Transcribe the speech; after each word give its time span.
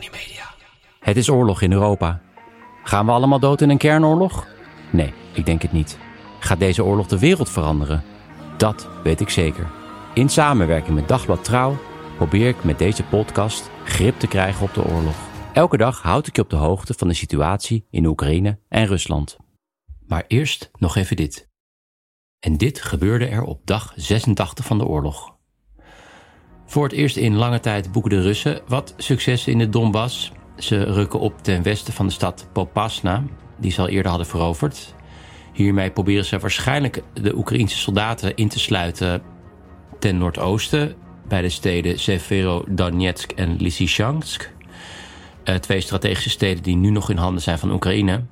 Media. 0.00 0.44
Het 1.00 1.16
is 1.16 1.28
oorlog 1.30 1.62
in 1.62 1.72
Europa. 1.72 2.20
Gaan 2.84 3.06
we 3.06 3.12
allemaal 3.12 3.40
dood 3.40 3.60
in 3.60 3.70
een 3.70 3.78
kernoorlog? 3.78 4.46
Nee, 4.90 5.12
ik 5.32 5.46
denk 5.46 5.62
het 5.62 5.72
niet. 5.72 5.98
Gaat 6.38 6.58
deze 6.58 6.84
oorlog 6.84 7.06
de 7.06 7.18
wereld 7.18 7.50
veranderen? 7.50 8.04
Dat 8.56 8.88
weet 9.02 9.20
ik 9.20 9.28
zeker. 9.28 9.70
In 10.14 10.28
samenwerking 10.28 10.94
met 10.94 11.08
Dagblad 11.08 11.44
Trouw 11.44 11.76
probeer 12.16 12.48
ik 12.48 12.64
met 12.64 12.78
deze 12.78 13.02
podcast 13.02 13.70
grip 13.84 14.18
te 14.18 14.26
krijgen 14.26 14.66
op 14.66 14.74
de 14.74 14.84
oorlog. 14.84 15.16
Elke 15.52 15.76
dag 15.76 16.02
houd 16.02 16.26
ik 16.26 16.36
je 16.36 16.42
op 16.42 16.50
de 16.50 16.56
hoogte 16.56 16.94
van 16.94 17.08
de 17.08 17.14
situatie 17.14 17.86
in 17.90 18.06
Oekraïne 18.06 18.58
en 18.68 18.86
Rusland. 18.86 19.36
Maar 20.06 20.24
eerst 20.28 20.70
nog 20.78 20.96
even 20.96 21.16
dit. 21.16 21.48
En 22.38 22.56
dit 22.56 22.82
gebeurde 22.82 23.26
er 23.26 23.42
op 23.42 23.66
dag 23.66 23.92
86 23.96 24.64
van 24.64 24.78
de 24.78 24.84
oorlog. 24.84 25.35
Voor 26.66 26.84
het 26.84 26.92
eerst 26.92 27.16
in 27.16 27.36
lange 27.36 27.60
tijd 27.60 27.92
boeken 27.92 28.10
de 28.10 28.22
Russen 28.22 28.60
wat 28.66 28.94
successen 28.96 29.52
in 29.52 29.58
de 29.58 29.68
Donbass. 29.68 30.32
Ze 30.58 30.84
rukken 30.84 31.20
op 31.20 31.42
ten 31.42 31.62
westen 31.62 31.92
van 31.92 32.06
de 32.06 32.12
stad 32.12 32.48
Popasna, 32.52 33.24
die 33.56 33.70
ze 33.70 33.80
al 33.80 33.88
eerder 33.88 34.08
hadden 34.08 34.26
veroverd. 34.28 34.94
Hiermee 35.52 35.90
proberen 35.90 36.24
ze 36.24 36.38
waarschijnlijk 36.38 37.02
de 37.12 37.36
Oekraïnse 37.36 37.76
soldaten 37.76 38.36
in 38.36 38.48
te 38.48 38.58
sluiten 38.58 39.22
ten 39.98 40.18
noordoosten 40.18 40.94
bij 41.28 41.42
de 41.42 41.48
steden 41.48 41.98
Severodonetsk 41.98 43.32
en 43.32 43.56
Lysychansk. 43.56 44.52
Uh, 45.44 45.54
twee 45.54 45.80
strategische 45.80 46.30
steden 46.30 46.62
die 46.62 46.76
nu 46.76 46.90
nog 46.90 47.10
in 47.10 47.16
handen 47.16 47.42
zijn 47.42 47.58
van 47.58 47.70
Oekraïne. 47.72 48.24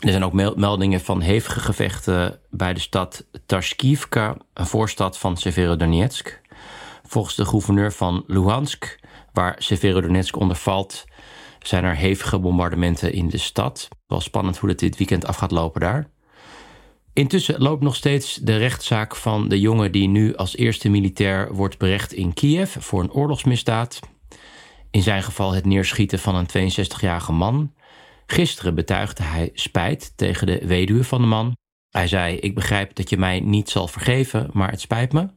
Er 0.00 0.10
zijn 0.10 0.24
ook 0.24 0.56
meldingen 0.56 1.00
van 1.00 1.20
hevige 1.20 1.60
gevechten 1.60 2.38
bij 2.50 2.74
de 2.74 2.80
stad 2.80 3.24
Tashkivka, 3.46 4.36
een 4.54 4.66
voorstad 4.66 5.18
van 5.18 5.36
Severodonetsk. 5.36 6.40
Volgens 7.08 7.34
de 7.34 7.44
gouverneur 7.44 7.92
van 7.92 8.24
Luhansk, 8.26 8.98
waar 9.32 9.54
Severodonetsk 9.58 10.36
onder 10.36 10.56
valt, 10.56 11.04
zijn 11.62 11.84
er 11.84 11.96
hevige 11.96 12.38
bombardementen 12.38 13.12
in 13.12 13.28
de 13.28 13.38
stad. 13.38 13.88
Wel 14.06 14.20
spannend 14.20 14.58
hoe 14.58 14.68
het 14.68 14.78
dit 14.78 14.96
weekend 14.96 15.26
af 15.26 15.36
gaat 15.36 15.50
lopen 15.50 15.80
daar. 15.80 16.12
Intussen 17.12 17.62
loopt 17.62 17.82
nog 17.82 17.96
steeds 17.96 18.34
de 18.34 18.56
rechtszaak 18.56 19.16
van 19.16 19.48
de 19.48 19.60
jongen 19.60 19.92
die 19.92 20.08
nu 20.08 20.36
als 20.36 20.56
eerste 20.56 20.88
militair 20.88 21.54
wordt 21.54 21.78
berecht 21.78 22.12
in 22.12 22.32
Kiev 22.32 22.76
voor 22.78 23.02
een 23.02 23.12
oorlogsmisdaad. 23.12 24.00
In 24.90 25.02
zijn 25.02 25.22
geval 25.22 25.52
het 25.52 25.66
neerschieten 25.66 26.18
van 26.18 26.34
een 26.34 26.72
62-jarige 26.72 27.32
man. 27.32 27.72
Gisteren 28.26 28.74
betuigde 28.74 29.22
hij 29.22 29.50
spijt 29.52 30.12
tegen 30.16 30.46
de 30.46 30.66
weduwe 30.66 31.04
van 31.04 31.20
de 31.20 31.26
man. 31.26 31.56
Hij 31.90 32.06
zei: 32.06 32.36
Ik 32.36 32.54
begrijp 32.54 32.94
dat 32.94 33.10
je 33.10 33.16
mij 33.16 33.40
niet 33.40 33.70
zal 33.70 33.88
vergeven, 33.88 34.50
maar 34.52 34.70
het 34.70 34.80
spijt 34.80 35.12
me. 35.12 35.28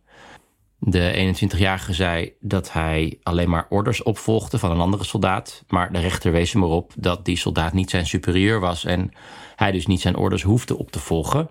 De 0.80 1.36
21-jarige 1.36 1.94
zei 1.94 2.34
dat 2.40 2.74
hij 2.74 3.20
alleen 3.24 3.50
maar 3.50 3.66
orders 3.70 4.04
opvolgde 4.04 4.58
van 4.58 4.72
een 4.72 4.80
andere 4.80 5.04
soldaat. 5.04 5.64
Maar 5.68 5.92
de 5.92 6.00
rechter 6.00 6.32
wees 6.32 6.54
hem 6.54 6.64
erop 6.64 6.94
dat 6.98 7.26
die 7.26 7.38
soldaat 7.38 7.74
niet 7.74 7.90
zijn 7.90 8.06
superieur 8.06 8.60
was 8.60 8.86
en 8.86 9.12
hij 9.56 9.72
dus 9.72 9.88
niet 9.88 10.02
zijn 10.02 10.16
orders 10.16 10.44
hoefde 10.44 10.78
op 10.78 10.92
te 10.92 11.00
volgen. 11.00 11.50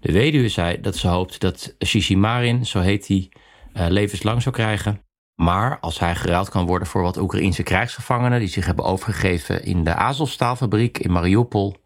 De 0.00 0.12
weduwe 0.12 0.48
zei 0.48 0.80
dat 0.80 0.96
ze 0.96 1.08
hoopt 1.08 1.40
dat 1.40 1.74
Shishimarin, 1.84 2.66
zo 2.66 2.80
heet 2.80 3.08
hij, 3.08 3.28
uh, 3.74 3.86
levenslang 3.88 4.42
zou 4.42 4.54
krijgen. 4.54 5.02
Maar 5.34 5.80
als 5.80 5.98
hij 5.98 6.14
geruild 6.14 6.48
kan 6.48 6.66
worden 6.66 6.88
voor 6.88 7.02
wat 7.02 7.16
Oekraïnse 7.16 7.62
krijgsgevangenen 7.62 8.38
die 8.38 8.48
zich 8.48 8.66
hebben 8.66 8.84
overgegeven 8.84 9.64
in 9.64 9.84
de 9.84 9.94
Azovstaalfabriek 9.94 10.98
in 10.98 11.12
Mariupol, 11.12 11.76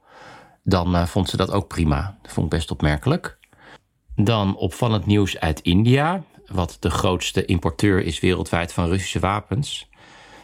dan 0.62 0.94
uh, 0.94 1.06
vond 1.06 1.28
ze 1.28 1.36
dat 1.36 1.50
ook 1.50 1.68
prima. 1.68 2.18
Dat 2.22 2.32
vond 2.32 2.46
ik 2.46 2.58
best 2.58 2.70
opmerkelijk. 2.70 3.38
Dan 4.14 4.56
opvallend 4.56 5.06
nieuws 5.06 5.40
uit 5.40 5.60
India, 5.60 6.22
wat 6.50 6.76
de 6.80 6.90
grootste 6.90 7.44
importeur 7.44 8.04
is 8.04 8.20
wereldwijd 8.20 8.72
van 8.72 8.88
Russische 8.88 9.18
wapens. 9.18 9.88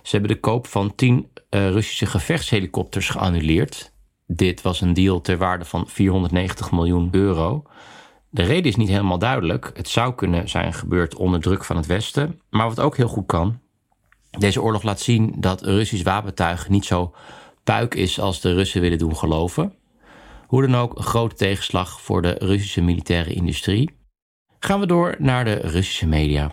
Ze 0.02 0.10
hebben 0.10 0.30
de 0.30 0.40
koop 0.40 0.66
van 0.66 0.94
10 0.94 1.28
uh, 1.50 1.70
Russische 1.70 2.06
gevechtshelikopters 2.06 3.08
geannuleerd. 3.08 3.92
Dit 4.26 4.62
was 4.62 4.80
een 4.80 4.94
deal 4.94 5.20
ter 5.20 5.38
waarde 5.38 5.64
van 5.64 5.88
490 5.88 6.72
miljoen 6.72 7.08
euro. 7.10 7.62
De 8.30 8.42
reden 8.42 8.70
is 8.70 8.76
niet 8.76 8.88
helemaal 8.88 9.18
duidelijk. 9.18 9.70
Het 9.74 9.88
zou 9.88 10.14
kunnen 10.14 10.48
zijn 10.48 10.72
gebeurd 10.72 11.14
onder 11.14 11.40
druk 11.40 11.64
van 11.64 11.76
het 11.76 11.86
Westen. 11.86 12.40
Maar 12.50 12.68
wat 12.68 12.80
ook 12.80 12.96
heel 12.96 13.08
goed 13.08 13.26
kan. 13.26 13.60
Deze 14.30 14.62
oorlog 14.62 14.82
laat 14.82 15.00
zien 15.00 15.34
dat 15.36 15.62
Russisch 15.62 16.04
wapentuig 16.04 16.68
niet 16.68 16.84
zo 16.84 17.14
puik 17.64 17.94
is 17.94 18.20
als 18.20 18.40
de 18.40 18.54
Russen 18.54 18.80
willen 18.80 18.98
doen 18.98 19.16
geloven. 19.16 19.74
Hoe 20.46 20.62
dan 20.62 20.74
ook, 20.74 20.96
een 20.96 21.02
grote 21.02 21.34
tegenslag 21.34 22.00
voor 22.00 22.22
de 22.22 22.36
Russische 22.38 22.80
militaire 22.80 23.32
industrie. 23.32 24.03
Gaan 24.64 24.80
we 24.80 24.86
door 24.86 25.14
naar 25.18 25.44
de 25.44 25.54
Russische 25.54 26.06
media. 26.06 26.48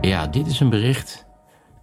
Ja, 0.00 0.26
dit 0.26 0.46
is 0.46 0.60
een 0.60 0.70
bericht. 0.70 1.26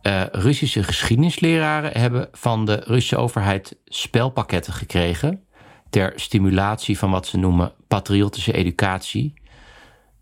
Uh, 0.02 0.24
Russische 0.32 0.84
geschiedenisleraren 0.84 2.00
hebben 2.00 2.30
van 2.32 2.66
de 2.66 2.76
Russische 2.76 3.18
overheid 3.18 3.78
spelpakketten 3.86 4.74
gekregen 4.74 5.44
ter 5.90 6.14
stimulatie 6.16 6.98
van 6.98 7.12
wat 7.12 7.28
ze 7.28 7.38
noemen 7.38 7.74
patriotische 7.88 8.54
educatie. 8.54 9.34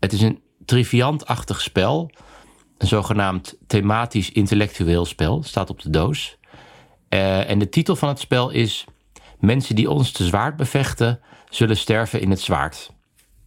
Het 0.00 0.12
is 0.12 0.22
een 0.22 0.40
triviantachtig 0.64 1.60
spel, 1.60 2.10
een 2.78 2.86
zogenaamd 2.86 3.56
thematisch 3.66 4.32
intellectueel 4.32 5.04
spel, 5.04 5.42
staat 5.42 5.70
op 5.70 5.82
de 5.82 5.90
doos. 5.90 6.38
Uh, 7.10 7.50
en 7.50 7.58
de 7.58 7.68
titel 7.68 7.96
van 7.96 8.08
het 8.08 8.18
spel 8.18 8.50
is 8.50 8.84
Mensen 9.46 9.74
die 9.74 9.90
ons 9.90 10.10
te 10.12 10.24
zwaard 10.24 10.56
bevechten, 10.56 11.20
zullen 11.50 11.76
sterven 11.76 12.20
in 12.20 12.30
het 12.30 12.40
zwaard. 12.40 12.90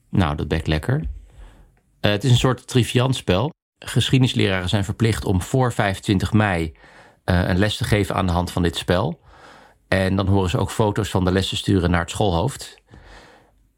Nou, 0.10 0.36
dat 0.36 0.48
bekt 0.48 0.68
lekker. 0.68 0.96
Uh, 1.00 2.12
het 2.12 2.24
is 2.24 2.32
een 2.32 2.38
soort 2.38 2.68
triviant 2.68 3.16
spel. 3.16 3.54
Geschiedenisleraren 3.80 4.70
zijn 4.70 4.84
verplicht 4.84 5.26
om 5.26 5.42
voor 5.42 5.74
25 5.74 6.34
mei 6.34 6.64
uh, 7.26 7.48
een 7.48 7.58
les 7.58 7.78
te 7.78 7.84
geven 7.84 8.16
aan 8.16 8.26
de 8.26 8.32
hand 8.32 8.52
van 8.52 8.64
dit 8.64 8.78
spel. 8.78 9.20
En 9.88 10.16
dan 10.16 10.28
horen 10.28 10.50
ze 10.50 10.58
ook 10.58 10.72
foto's 10.72 11.10
van 11.10 11.26
de 11.26 11.32
lessen 11.32 11.58
sturen 11.58 11.92
naar 11.92 12.02
het 12.02 12.10
schoolhoofd. 12.10 12.82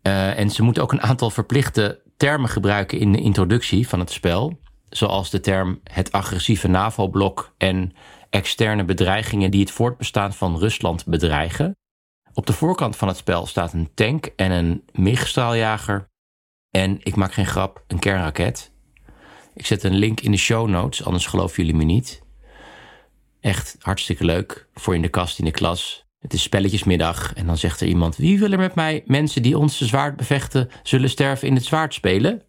Uh, 0.04 0.40
en 0.40 0.50
ze 0.50 0.64
moeten 0.64 0.84
ook 0.84 0.92
een 0.92 1.02
aantal 1.02 1.30
verplichte 1.30 2.02
termen 2.18 2.50
gebruiken 2.50 3.00
in 3.00 3.12
de 3.12 3.22
introductie 3.22 3.88
van 3.88 4.00
het 4.00 4.12
spel. 4.12 4.60
Zoals 4.90 5.30
de 5.30 5.40
term 5.40 5.80
het 5.84 6.12
agressieve 6.12 6.68
NAVO-blok 6.68 7.54
en 7.58 7.94
externe 8.30 8.86
bedreigingen 8.86 9.52
die 9.52 9.62
het 9.62 9.72
voortbestaan 9.72 10.34
van 10.34 10.58
Rusland 10.58 11.06
bedreigen. 11.06 11.76
Op 12.34 12.46
de 12.46 12.54
voorkant 12.54 12.96
van 12.96 13.08
het 13.08 13.18
spel 13.18 13.46
staat 13.46 13.74
een 13.74 13.90
tank 13.94 14.26
en 14.36 14.52
een 14.52 14.84
MIG-straaljager. 14.92 16.10
En 16.70 16.98
ik 17.04 17.16
maak 17.16 17.34
geen 17.34 17.46
grap, 17.46 17.84
een 17.88 18.00
kernraket. 18.00 18.72
Ik 19.54 19.66
zet 19.66 19.84
een 19.84 19.96
link 19.96 20.20
in 20.20 20.32
de 20.32 20.38
show 20.38 20.70
notes, 20.70 21.04
anders 21.04 21.26
geloven 21.26 21.64
jullie 21.64 21.78
me 21.78 21.84
niet. 21.84 22.22
Echt 23.40 23.76
hartstikke 23.80 24.26
leuk 24.26 24.68
voor 24.74 24.96
in 24.96 25.02
de 25.02 25.10
kast 25.10 25.40
in 25.40 25.46
de 25.46 25.52
klas. 25.52 26.06
Het 26.20 26.34
is 26.34 26.42
spelletjesmiddag 26.42 27.34
en 27.34 27.46
dan 27.46 27.58
zegt 27.58 27.82
er 27.82 27.88
iemand: 27.88 28.16
Wie 28.16 28.40
wil 28.40 28.52
er 28.52 28.58
met 28.58 28.76
mij 28.76 29.04
mensen 29.06 29.42
die 29.42 29.58
ons 29.58 29.82
zwaard 29.82 30.16
bevechten 30.16 30.70
zullen 30.84 31.10
sterven 31.10 31.48
in 31.48 31.56
het 31.56 31.66
zwaard 31.66 31.94
spelen? 31.94 32.42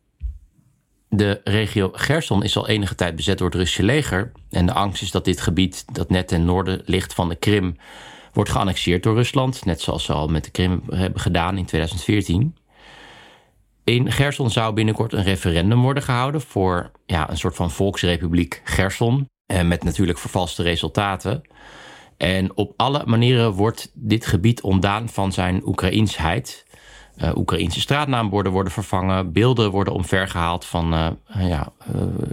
De 1.09 1.41
regio 1.45 1.91
Gerson 1.93 2.43
is 2.43 2.57
al 2.57 2.69
enige 2.69 2.95
tijd 2.95 3.17
bezet 3.17 3.39
door 3.39 3.47
het 3.47 3.57
Russische 3.57 3.83
leger. 3.83 4.33
En 4.51 4.67
de 4.67 4.73
angst 4.73 5.03
is 5.03 5.11
dat 5.11 5.25
dit 5.25 5.41
gebied, 5.41 5.85
dat 5.95 6.11
net 6.11 6.29
ten 6.29 6.45
noorden 6.45 6.83
ligt 6.85 7.15
van 7.15 7.29
de 7.29 7.37
Krim, 7.37 7.77
wordt 8.33 8.51
geannexeerd 8.51 9.03
door 9.03 9.15
Rusland. 9.15 9.65
Net 9.65 9.81
zoals 9.81 10.05
ze 10.05 10.13
al 10.13 10.29
met 10.29 10.45
de 10.45 10.51
Krim 10.51 10.83
hebben 10.91 11.21
gedaan 11.21 11.59
in 11.59 11.65
2014. 11.65 12.57
In 13.85 14.13
Gerson 14.13 14.51
zou 14.51 14.75
binnenkort 14.75 15.13
een 15.13 15.23
referendum 15.23 15.83
worden 15.83 16.03
gehouden 16.03 16.41
voor 16.41 16.91
ja, 17.07 17.31
een 17.31 17.37
soort 17.37 17.57
van 17.57 17.71
volksrepubliek 17.71 18.61
Gerson. 18.65 19.29
En 19.47 19.69
met 19.69 19.85
natuurlijk 19.85 20.19
vervalste 20.19 20.63
resultaten. 20.63 21.43
En 22.17 22.57
op 22.57 22.73
alle 22.77 23.03
manieren 23.07 23.53
wordt 23.53 23.91
dit 23.95 24.27
gebied 24.27 24.61
ontdaan 24.61 25.09
van 25.09 25.33
zijn 25.33 25.67
Oekraïensheid. 25.67 26.67
Uh, 27.17 27.31
Oekraïnse 27.37 27.81
straatnaamborden 27.81 28.53
worden 28.53 28.73
vervangen, 28.73 29.33
beelden 29.33 29.71
worden 29.71 29.95
omvergehaald 29.95 30.65
van 30.65 30.95
uh, 30.95 31.09
ja, 31.49 31.73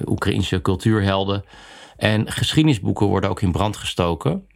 Oekraïnse 0.05 0.61
cultuurhelden. 0.61 1.43
En 1.97 2.31
geschiedenisboeken 2.31 3.07
worden 3.07 3.29
ook 3.29 3.41
in 3.41 3.51
brand 3.51 3.77
gestoken. 3.77 4.47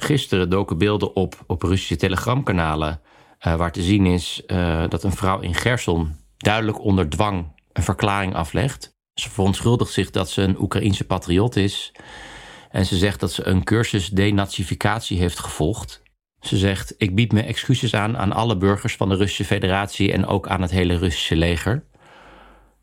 Gisteren 0.00 0.50
doken 0.50 0.78
beelden 0.78 1.16
op 1.16 1.44
op 1.46 1.62
Russische 1.62 1.96
telegramkanalen, 1.96 3.00
waar 3.38 3.72
te 3.72 3.82
zien 3.82 4.06
is 4.06 4.42
dat 4.88 5.02
een 5.04 5.12
vrouw 5.12 5.40
in 5.40 5.54
Gerson 5.54 6.16
duidelijk 6.36 6.80
onder 6.80 7.08
dwang 7.08 7.46
een 7.72 7.82
verklaring 7.82 8.34
aflegt. 8.34 8.94
Ze 9.14 9.30
verontschuldigt 9.30 9.92
zich 9.92 10.10
dat 10.10 10.30
ze 10.30 10.42
een 10.42 10.60
Oekraïense 10.60 11.04
patriot 11.04 11.56
is. 11.56 11.92
En 12.70 12.86
ze 12.86 12.96
zegt 12.96 13.20
dat 13.20 13.32
ze 13.32 13.46
een 13.46 13.64
cursus 13.64 14.08
denazificatie 14.08 15.18
heeft 15.18 15.38
gevolgd. 15.38 16.02
Ze 16.40 16.56
zegt: 16.56 16.94
Ik 16.98 17.14
bied 17.14 17.32
me 17.32 17.42
excuses 17.42 17.94
aan 17.94 18.16
aan 18.16 18.32
alle 18.32 18.56
burgers 18.56 18.96
van 18.96 19.08
de 19.08 19.14
Russische 19.16 19.44
Federatie 19.44 20.12
en 20.12 20.26
ook 20.26 20.48
aan 20.48 20.62
het 20.62 20.70
hele 20.70 20.96
Russische 20.96 21.36
leger. 21.36 21.84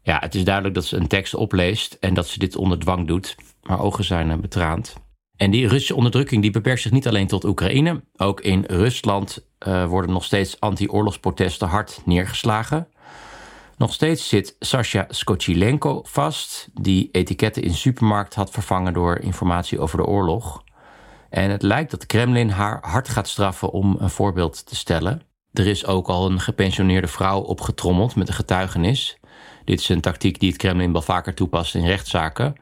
Ja, 0.01 0.19
het 0.19 0.35
is 0.35 0.43
duidelijk 0.43 0.75
dat 0.75 0.85
ze 0.85 0.97
een 0.97 1.07
tekst 1.07 1.35
opleest 1.35 1.97
en 1.99 2.13
dat 2.13 2.27
ze 2.27 2.39
dit 2.39 2.55
onder 2.55 2.79
dwang 2.79 3.07
doet. 3.07 3.35
Haar 3.61 3.79
ogen 3.79 4.03
zijn 4.03 4.31
eh, 4.31 4.37
betraand. 4.37 4.95
En 5.37 5.51
die 5.51 5.67
Russische 5.67 5.95
onderdrukking 5.95 6.41
die 6.41 6.51
beperkt 6.51 6.81
zich 6.81 6.91
niet 6.91 7.07
alleen 7.07 7.27
tot 7.27 7.43
Oekraïne. 7.43 8.03
Ook 8.17 8.41
in 8.41 8.63
Rusland 8.67 9.47
uh, 9.67 9.85
worden 9.85 10.11
nog 10.11 10.23
steeds 10.23 10.59
anti-oorlogsprotesten 10.59 11.67
hard 11.67 12.01
neergeslagen. 12.05 12.87
Nog 13.77 13.93
steeds 13.93 14.29
zit 14.29 14.55
Sasha 14.59 15.05
Skochilenko 15.09 16.01
vast, 16.05 16.69
die 16.73 17.09
etiketten 17.11 17.63
in 17.63 17.73
supermarkt 17.73 18.33
had 18.33 18.51
vervangen 18.51 18.93
door 18.93 19.17
informatie 19.17 19.79
over 19.79 19.97
de 19.97 20.05
oorlog. 20.05 20.63
En 21.29 21.49
het 21.49 21.61
lijkt 21.61 21.91
dat 21.91 21.99
de 21.99 22.05
Kremlin 22.05 22.49
haar 22.49 22.79
hard 22.81 23.09
gaat 23.09 23.27
straffen 23.27 23.71
om 23.71 23.95
een 23.99 24.09
voorbeeld 24.09 24.65
te 24.65 24.75
stellen. 24.75 25.21
Er 25.53 25.67
is 25.67 25.85
ook 25.85 26.07
al 26.07 26.31
een 26.31 26.39
gepensioneerde 26.39 27.07
vrouw 27.07 27.39
opgetrommeld 27.39 28.15
met 28.15 28.27
een 28.27 28.33
getuigenis. 28.33 29.17
Dit 29.65 29.79
is 29.79 29.89
een 29.89 30.01
tactiek 30.01 30.39
die 30.39 30.49
het 30.49 30.57
Kremlin 30.57 30.91
wel 30.91 31.01
vaker 31.01 31.33
toepast 31.33 31.75
in 31.75 31.85
rechtszaken. 31.85 32.55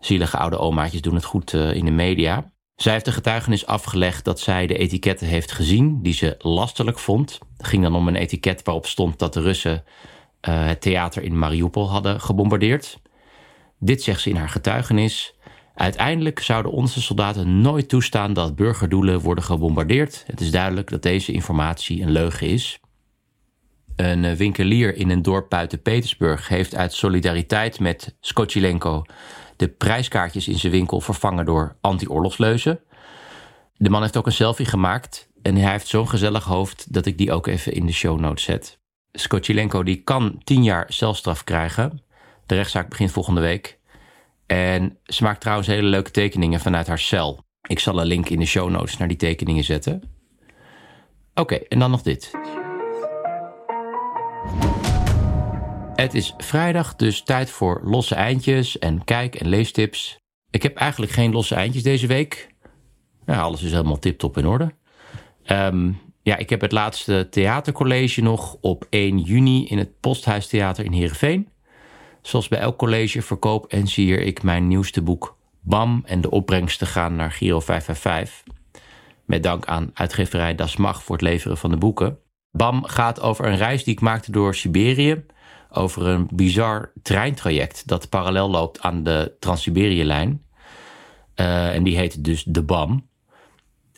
Zielige 0.00 0.36
oude 0.36 0.58
omaatjes 0.58 1.00
doen 1.00 1.14
het 1.14 1.24
goed 1.24 1.52
uh, 1.52 1.74
in 1.74 1.84
de 1.84 1.90
media. 1.90 2.52
Zij 2.76 2.92
heeft 2.92 3.04
de 3.04 3.12
getuigenis 3.12 3.66
afgelegd 3.66 4.24
dat 4.24 4.40
zij 4.40 4.66
de 4.66 4.78
etiketten 4.78 5.26
heeft 5.26 5.52
gezien 5.52 6.02
die 6.02 6.12
ze 6.12 6.34
lastelijk 6.38 6.98
vond. 6.98 7.38
Het 7.56 7.66
ging 7.66 7.82
dan 7.82 7.94
om 7.94 8.08
een 8.08 8.16
etiket 8.16 8.62
waarop 8.64 8.86
stond 8.86 9.18
dat 9.18 9.32
de 9.32 9.40
Russen 9.40 9.84
uh, 10.48 10.66
het 10.66 10.80
theater 10.80 11.22
in 11.22 11.38
Mariupol 11.38 11.90
hadden 11.90 12.20
gebombardeerd. 12.20 13.00
Dit 13.78 14.02
zegt 14.02 14.20
ze 14.20 14.30
in 14.30 14.36
haar 14.36 14.48
getuigenis. 14.48 15.34
Uiteindelijk 15.74 16.40
zouden 16.40 16.72
onze 16.72 17.02
soldaten 17.02 17.60
nooit 17.60 17.88
toestaan 17.88 18.32
dat 18.32 18.56
burgerdoelen 18.56 19.20
worden 19.20 19.44
gebombardeerd. 19.44 20.24
Het 20.26 20.40
is 20.40 20.50
duidelijk 20.50 20.90
dat 20.90 21.02
deze 21.02 21.32
informatie 21.32 22.02
een 22.02 22.10
leugen 22.10 22.46
is. 22.48 22.80
Een 23.96 24.24
eh, 24.24 24.32
winkelier 24.32 24.96
in 24.96 25.10
een 25.10 25.22
dorp 25.22 25.48
buiten 25.48 25.82
Petersburg 25.82 26.48
heeft 26.48 26.74
uit 26.74 26.92
solidariteit 26.92 27.80
met 27.80 28.16
Skochilenko 28.20 29.04
de 29.58 29.68
prijskaartjes 29.68 30.48
in 30.48 30.58
zijn 30.58 30.72
winkel 30.72 31.00
vervangen 31.00 31.44
door 31.44 31.76
anti-oorlogsleuzen. 31.80 32.80
De 33.76 33.90
man 33.90 34.02
heeft 34.02 34.16
ook 34.16 34.26
een 34.26 34.32
selfie 34.32 34.66
gemaakt 34.66 35.28
en 35.42 35.56
hij 35.56 35.70
heeft 35.70 35.86
zo'n 35.86 36.08
gezellig 36.08 36.44
hoofd 36.44 36.92
dat 36.92 37.06
ik 37.06 37.18
die 37.18 37.32
ook 37.32 37.46
even 37.46 37.72
in 37.72 37.86
de 37.86 37.92
show 37.92 38.20
notes 38.20 38.44
zet. 38.44 38.78
Skochilenko 39.12 39.82
die 39.82 40.02
kan 40.02 40.40
10 40.44 40.62
jaar 40.62 40.92
celstraf 40.92 41.44
krijgen. 41.44 42.02
De 42.46 42.54
rechtszaak 42.54 42.88
begint 42.88 43.10
volgende 43.10 43.40
week. 43.40 43.78
En 44.46 44.98
ze 45.04 45.22
maakt 45.22 45.40
trouwens 45.40 45.68
hele 45.68 45.88
leuke 45.88 46.10
tekeningen 46.10 46.60
vanuit 46.60 46.86
haar 46.86 46.98
cel. 46.98 47.44
Ik 47.68 47.78
zal 47.78 48.00
een 48.00 48.06
link 48.06 48.28
in 48.28 48.38
de 48.38 48.46
show 48.46 48.70
notes 48.70 48.96
naar 48.96 49.08
die 49.08 49.16
tekeningen 49.16 49.64
zetten. 49.64 50.02
Oké, 51.34 51.54
en 51.54 51.78
dan 51.78 51.90
nog 51.90 52.02
dit. 52.02 52.30
Het 56.00 56.14
is 56.14 56.34
vrijdag, 56.36 56.96
dus 56.96 57.22
tijd 57.22 57.50
voor 57.50 57.80
losse 57.84 58.14
eindjes 58.14 58.78
en 58.78 59.04
kijk- 59.04 59.34
en 59.34 59.48
leestips. 59.48 60.18
Ik 60.50 60.62
heb 60.62 60.76
eigenlijk 60.76 61.12
geen 61.12 61.32
losse 61.32 61.54
eindjes 61.54 61.82
deze 61.82 62.06
week. 62.06 62.54
Alles 63.26 63.62
is 63.62 63.70
helemaal 63.70 63.98
tip-top 63.98 64.38
in 64.38 64.46
orde. 64.46 64.74
Um, 65.46 66.00
ja, 66.22 66.36
ik 66.36 66.50
heb 66.50 66.60
het 66.60 66.72
laatste 66.72 67.28
theatercollege 67.30 68.22
nog 68.22 68.56
op 68.60 68.86
1 68.90 69.18
juni 69.18 69.66
in 69.66 69.78
het 69.78 70.00
Posthuistheater 70.00 70.84
in 70.84 70.92
Heerenveen. 70.92 71.48
Zoals 72.22 72.48
bij 72.48 72.58
elk 72.58 72.78
college 72.78 73.22
verkoop 73.22 73.66
en 73.66 73.86
sier 73.86 74.20
ik 74.20 74.42
mijn 74.42 74.68
nieuwste 74.68 75.02
boek 75.02 75.38
BAM 75.60 76.02
en 76.04 76.20
de 76.20 76.30
opbrengsten 76.30 76.86
gaan 76.86 77.16
naar 77.16 77.32
Giro 77.32 77.60
555. 77.60 78.54
Met 79.24 79.42
dank 79.42 79.66
aan 79.66 79.90
uitgeverij 79.94 80.54
Das 80.54 80.76
Mag 80.76 81.02
voor 81.02 81.16
het 81.16 81.24
leveren 81.24 81.58
van 81.58 81.70
de 81.70 81.76
boeken. 81.76 82.18
BAM 82.50 82.84
gaat 82.84 83.20
over 83.20 83.46
een 83.46 83.56
reis 83.56 83.84
die 83.84 83.94
ik 83.94 84.00
maakte 84.00 84.30
door 84.30 84.54
Siberië. 84.54 85.24
Over 85.70 86.06
een 86.06 86.28
bizar 86.32 86.92
treintraject 87.02 87.88
dat 87.88 88.08
parallel 88.08 88.50
loopt 88.50 88.80
aan 88.80 89.02
de 89.02 89.36
Trans-Siberië-lijn. 89.38 90.42
Uh, 91.36 91.74
en 91.74 91.82
die 91.82 91.96
heet 91.96 92.24
dus 92.24 92.44
de 92.44 92.62
BAM. 92.62 93.08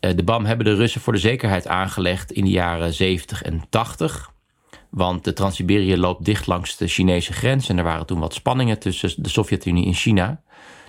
Uh, 0.00 0.10
de 0.16 0.24
BAM 0.24 0.44
hebben 0.44 0.66
de 0.66 0.74
Russen 0.74 1.00
voor 1.00 1.12
de 1.12 1.18
zekerheid 1.18 1.66
aangelegd 1.66 2.32
in 2.32 2.44
de 2.44 2.50
jaren 2.50 2.92
70 2.92 3.42
en 3.42 3.62
80. 3.68 4.32
Want 4.90 5.24
de 5.24 5.32
Trans-Siberië 5.32 5.96
loopt 5.96 6.24
dicht 6.24 6.46
langs 6.46 6.76
de 6.76 6.86
Chinese 6.86 7.32
grens. 7.32 7.68
En 7.68 7.78
er 7.78 7.84
waren 7.84 8.06
toen 8.06 8.20
wat 8.20 8.34
spanningen 8.34 8.78
tussen 8.78 9.22
de 9.22 9.28
Sovjet-Unie 9.28 9.86
en 9.86 9.94
China. 9.94 10.42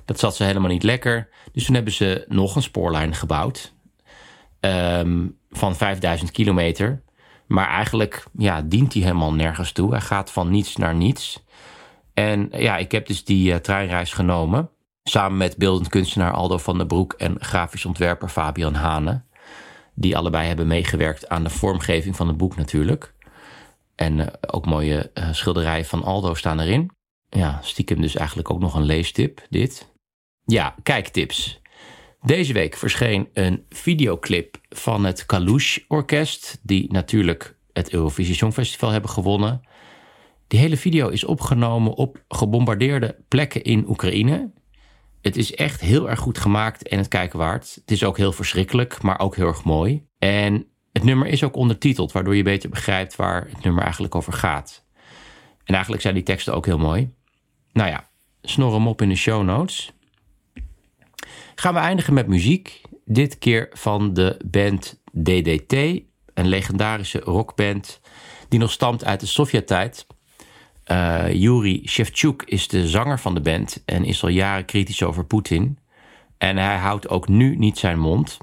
Dat 0.06 0.19
zat 0.19 0.36
ze 0.36 0.44
helemaal 0.44 0.69
niet 0.69 0.83
lekker. 0.83 1.30
Dus 1.51 1.66
toen 1.66 1.75
hebben 1.75 1.94
ze 1.94 2.25
nog 2.28 2.56
een 2.56 2.62
spoorlijn 2.62 3.16
gebouwd. 3.16 3.74
Um, 4.60 5.38
van 5.50 5.75
5000 5.75 6.31
kilometer. 6.31 7.01
Maar 7.51 7.68
eigenlijk 7.68 8.25
ja, 8.38 8.62
dient 8.62 8.94
hij 8.94 9.01
helemaal 9.01 9.33
nergens 9.33 9.71
toe. 9.71 9.92
Hij 9.92 10.01
gaat 10.01 10.31
van 10.31 10.50
niets 10.50 10.75
naar 10.75 10.95
niets. 10.95 11.44
En 12.13 12.50
ja, 12.51 12.77
ik 12.77 12.92
heb 12.92 13.07
dus 13.07 13.25
die 13.25 13.51
uh, 13.51 13.56
treinreis 13.56 14.13
genomen. 14.13 14.69
Samen 15.03 15.38
met 15.38 15.57
beeldend 15.57 15.89
kunstenaar 15.89 16.31
Aldo 16.31 16.57
van 16.57 16.77
der 16.77 16.88
Broek 16.88 17.13
en 17.13 17.36
grafisch 17.39 17.86
ontwerper 17.86 18.30
Fabian 18.30 18.74
Hane. 18.74 19.21
Die 19.95 20.18
allebei 20.18 20.48
hebben 20.48 20.68
meegewerkt 20.68 21.30
aan 21.30 21.44
de 21.44 21.50
vormgeving 21.50 22.15
van 22.15 22.27
het 22.27 22.38
boek 22.38 22.56
natuurlijk. 22.56 23.13
En 23.95 24.18
uh, 24.18 24.27
ook 24.47 24.65
mooie 24.65 25.12
uh, 25.13 25.27
schilderijen 25.31 25.86
van 25.86 26.04
Aldo 26.04 26.33
staan 26.33 26.59
erin. 26.59 26.92
Ja, 27.30 27.59
stiekem 27.62 28.01
dus 28.01 28.15
eigenlijk 28.15 28.50
ook 28.51 28.59
nog 28.59 28.75
een 28.75 28.86
leestip, 28.86 29.42
dit. 29.50 29.92
Ja, 30.45 30.75
kijktips. 30.83 31.60
Deze 32.21 32.53
week 32.53 32.75
verscheen 32.75 33.29
een 33.33 33.65
videoclip 33.69 34.57
van 34.69 35.06
het 35.06 35.25
Kalush 35.25 35.77
Orkest, 35.88 36.59
die 36.63 36.91
natuurlijk 36.91 37.57
het 37.73 37.94
Eurovisie 37.94 38.35
Songfestival 38.35 38.89
hebben 38.89 39.09
gewonnen. 39.09 39.62
Die 40.47 40.59
hele 40.59 40.77
video 40.77 41.07
is 41.07 41.23
opgenomen 41.23 41.94
op 41.94 42.23
gebombardeerde 42.27 43.18
plekken 43.27 43.63
in 43.63 43.89
Oekraïne. 43.89 44.51
Het 45.21 45.38
is 45.38 45.56
echt 45.56 45.81
heel 45.81 46.09
erg 46.09 46.19
goed 46.19 46.38
gemaakt 46.38 46.88
en 46.88 46.97
het 46.97 47.07
kijken 47.07 47.39
waard. 47.39 47.75
Het 47.75 47.91
is 47.91 48.03
ook 48.03 48.18
heel 48.18 48.31
verschrikkelijk, 48.31 49.01
maar 49.01 49.19
ook 49.19 49.35
heel 49.35 49.47
erg 49.47 49.63
mooi. 49.63 50.06
En 50.19 50.68
het 50.91 51.03
nummer 51.03 51.27
is 51.27 51.44
ook 51.44 51.56
ondertiteld, 51.56 52.12
waardoor 52.12 52.35
je 52.35 52.44
beter 52.44 52.69
begrijpt 52.69 53.15
waar 53.15 53.47
het 53.50 53.63
nummer 53.63 53.83
eigenlijk 53.83 54.15
over 54.15 54.33
gaat. 54.33 54.85
En 55.63 55.73
eigenlijk 55.73 56.01
zijn 56.01 56.13
die 56.15 56.23
teksten 56.23 56.53
ook 56.53 56.65
heel 56.65 56.77
mooi. 56.77 57.13
Nou 57.73 57.89
ja, 57.89 58.09
snor 58.41 58.73
hem 58.73 58.87
op 58.87 59.01
in 59.01 59.09
de 59.09 59.16
show 59.16 59.44
notes. 59.44 59.92
Gaan 61.61 61.73
we 61.73 61.80
eindigen 61.80 62.13
met 62.13 62.27
muziek. 62.27 62.81
Dit 63.06 63.37
keer 63.37 63.69
van 63.73 64.13
de 64.13 64.37
band 64.45 65.01
DDT, 65.23 65.73
een 66.33 66.47
legendarische 66.47 67.19
rockband 67.19 68.01
die 68.49 68.59
nog 68.59 68.71
stamt 68.71 69.06
uit 69.06 69.19
de 69.19 69.25
Sovjet-tijd. 69.25 70.07
Yuri 71.31 71.87
Shevchuk 71.87 72.44
is 72.45 72.68
de 72.68 72.87
zanger 72.87 73.19
van 73.19 73.33
de 73.33 73.41
band 73.41 73.83
en 73.85 74.03
is 74.06 74.23
al 74.23 74.30
jaren 74.30 74.65
kritisch 74.65 75.03
over 75.03 75.25
Poetin. 75.25 75.77
En 76.37 76.57
hij 76.57 76.77
houdt 76.77 77.09
ook 77.09 77.27
nu 77.27 77.56
niet 77.56 77.77
zijn 77.77 77.99
mond. 77.99 78.37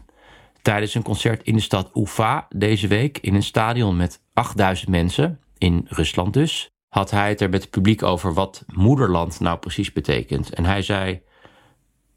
Tijdens 0.62 0.94
een 0.94 1.02
concert 1.02 1.42
in 1.42 1.54
de 1.54 1.60
stad 1.60 1.90
Ufa 1.94 2.46
deze 2.48 2.86
week 2.86 3.18
in 3.18 3.34
een 3.34 3.42
stadion 3.42 3.96
met 3.96 4.22
8000 4.32 4.90
mensen, 4.90 5.40
in 5.58 5.86
Rusland 5.88 6.32
dus, 6.32 6.70
had 6.88 7.10
hij 7.10 7.28
het 7.28 7.40
er 7.40 7.50
met 7.50 7.62
het 7.62 7.70
publiek 7.70 8.02
over 8.02 8.34
wat 8.34 8.64
moederland 8.66 9.40
nou 9.40 9.58
precies 9.58 9.92
betekent. 9.92 10.54
En 10.54 10.64
hij 10.64 10.82
zei: 10.82 11.20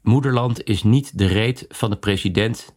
Moederland 0.02 0.64
is 0.64 0.82
niet 0.82 1.18
de 1.18 1.26
reet 1.26 1.64
van 1.68 1.90
de 1.90 1.96
president 1.96 2.76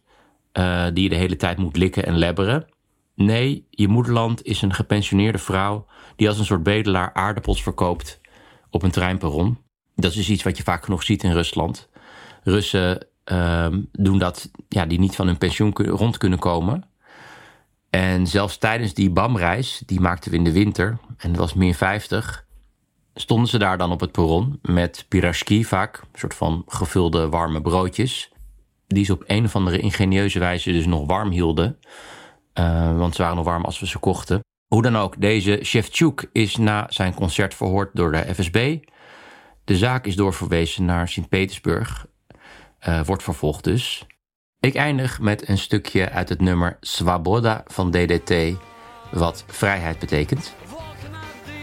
uh, 0.52 0.86
die 0.92 1.02
je 1.02 1.08
de 1.08 1.16
hele 1.16 1.36
tijd 1.36 1.58
moet 1.58 1.76
likken 1.76 2.06
en 2.06 2.18
lebberen. 2.18 2.66
Nee, 3.14 3.66
je 3.70 3.88
moederland 3.88 4.44
is 4.44 4.62
een 4.62 4.74
gepensioneerde 4.74 5.38
vrouw 5.38 5.86
die 6.16 6.28
als 6.28 6.38
een 6.38 6.44
soort 6.44 6.62
bedelaar 6.62 7.12
aardappels 7.12 7.62
verkoopt 7.62 8.20
op 8.70 8.82
een 8.82 8.90
treinperron. 8.90 9.58
Dat 9.94 10.14
is 10.14 10.28
iets 10.28 10.42
wat 10.42 10.56
je 10.56 10.62
vaak 10.62 10.84
genoeg 10.84 11.02
ziet 11.02 11.22
in 11.22 11.32
Rusland. 11.32 11.88
Russen 12.42 13.06
uh, 13.32 13.66
doen 13.92 14.18
dat, 14.18 14.50
ja, 14.68 14.86
die 14.86 14.98
niet 14.98 15.16
van 15.16 15.26
hun 15.26 15.38
pensioen 15.38 15.72
rond 15.76 16.18
kunnen 16.18 16.38
komen. 16.38 16.84
En 17.90 18.26
zelfs 18.26 18.58
tijdens 18.58 18.94
die 18.94 19.10
BAM-reis, 19.10 19.82
die 19.86 20.00
maakten 20.00 20.30
we 20.30 20.36
in 20.36 20.44
de 20.44 20.52
winter, 20.52 20.98
en 21.16 21.28
het 21.28 21.38
was 21.38 21.54
min 21.54 21.74
50, 21.74 22.45
stonden 23.18 23.48
ze 23.48 23.58
daar 23.58 23.78
dan 23.78 23.92
op 23.92 24.00
het 24.00 24.12
perron 24.12 24.58
met 24.62 25.04
pirashki 25.08 25.64
vaak, 25.64 25.98
een 25.98 26.18
soort 26.18 26.34
van 26.34 26.62
gevulde 26.66 27.28
warme 27.28 27.60
broodjes, 27.60 28.32
die 28.86 29.04
ze 29.04 29.12
op 29.12 29.24
een 29.26 29.44
of 29.44 29.56
andere 29.56 29.78
ingenieuze 29.78 30.38
wijze 30.38 30.72
dus 30.72 30.86
nog 30.86 31.06
warm 31.06 31.30
hielden. 31.30 31.78
Uh, 32.54 32.98
want 32.98 33.14
ze 33.14 33.22
waren 33.22 33.36
nog 33.36 33.44
warm 33.44 33.64
als 33.64 33.80
we 33.80 33.86
ze 33.86 33.98
kochten. 33.98 34.40
Hoe 34.66 34.82
dan 34.82 34.96
ook, 34.96 35.20
deze 35.20 35.60
Shevchuk 35.62 36.28
is 36.32 36.56
na 36.56 36.86
zijn 36.88 37.14
concert 37.14 37.54
verhoord 37.54 37.90
door 37.92 38.12
de 38.12 38.34
FSB. 38.34 38.78
De 39.64 39.76
zaak 39.76 40.06
is 40.06 40.16
doorverwezen 40.16 40.84
naar 40.84 41.08
Sint-Petersburg. 41.08 42.06
Uh, 42.88 43.00
wordt 43.04 43.22
vervolgd 43.22 43.64
dus. 43.64 44.06
Ik 44.60 44.74
eindig 44.74 45.20
met 45.20 45.48
een 45.48 45.58
stukje 45.58 46.10
uit 46.10 46.28
het 46.28 46.40
nummer 46.40 46.76
Swaboda 46.80 47.62
van 47.66 47.90
DDT, 47.90 48.56
wat 49.10 49.44
vrijheid 49.46 49.98
betekent. 49.98 50.54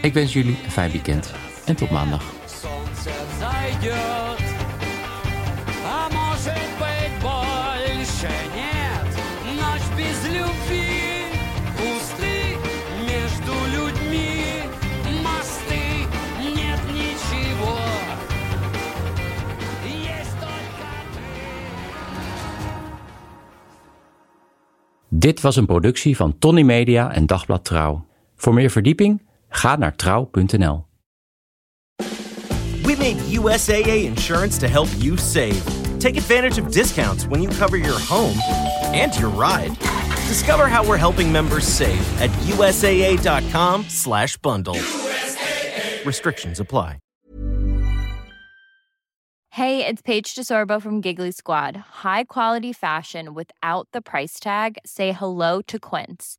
Ik 0.04 0.12
wens 0.12 0.32
jullie 0.32 0.58
een 0.64 0.70
fijn 0.70 0.90
weekend 0.90 1.32
en 1.64 1.76
tot 1.76 1.90
maandag. 1.90 2.32
Dit 25.08 25.40
was 25.40 25.56
een 25.56 25.66
productie 25.66 26.16
van 26.16 26.38
Tony 26.38 26.62
Media 26.62 27.12
en 27.12 27.26
Dagblad 27.26 27.64
Trouw. 27.64 28.06
Voor 28.36 28.54
meer 28.54 28.70
verdieping 28.70 29.20
ga 29.54 29.76
naar 29.76 29.96
trouw.nl. 29.96 30.86
We 32.84 32.96
made 32.96 33.16
USAA 33.16 34.04
insurance 34.04 34.58
to 34.58 34.68
help 34.68 34.88
you 34.98 35.16
save. 35.16 35.64
Take 35.98 36.16
advantage 36.16 36.58
of 36.58 36.70
discounts 36.70 37.26
when 37.26 37.42
you 37.42 37.48
cover 37.48 37.76
your 37.76 37.98
home 37.98 38.38
and 38.92 39.18
your 39.18 39.30
ride. 39.30 39.76
Discover 40.28 40.68
how 40.68 40.86
we're 40.86 40.98
helping 40.98 41.32
members 41.32 41.66
save 41.66 42.20
at 42.20 42.30
usaa.com/bundle. 42.46 44.78
Restrictions 46.04 46.60
apply. 46.60 46.98
Hey, 49.54 49.86
it's 49.86 50.02
Paige 50.02 50.34
DeSorbo 50.34 50.82
from 50.82 51.00
Giggly 51.00 51.30
Squad. 51.30 51.76
High 52.02 52.24
quality 52.24 52.72
fashion 52.72 53.34
without 53.34 53.86
the 53.92 54.02
price 54.02 54.40
tag. 54.40 54.78
Say 54.84 55.12
hello 55.12 55.62
to 55.68 55.78
Quince. 55.78 56.38